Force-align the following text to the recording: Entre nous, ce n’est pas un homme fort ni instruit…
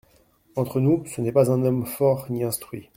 Entre 0.55 0.79
nous, 0.79 1.05
ce 1.05 1.21
n’est 1.21 1.31
pas 1.31 1.51
un 1.51 1.63
homme 1.63 1.85
fort 1.85 2.25
ni 2.31 2.43
instruit… 2.43 2.89